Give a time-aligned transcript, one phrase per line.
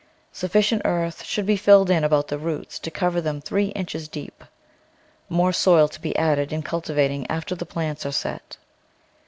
[0.31, 4.07] Suf ficient earth should be filled in about the roots to cover them three inches
[4.07, 4.43] deep,
[5.29, 8.57] more soil to be added in cultivating after the plants are set.